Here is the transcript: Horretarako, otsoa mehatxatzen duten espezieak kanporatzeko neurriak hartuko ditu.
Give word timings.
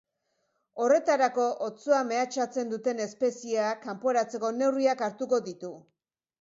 Horretarako, 0.85 1.45
otsoa 1.65 1.99
mehatxatzen 2.13 2.73
duten 2.73 3.03
espezieak 3.07 3.87
kanporatzeko 3.87 4.53
neurriak 4.59 5.09
hartuko 5.11 5.45
ditu. 5.53 5.75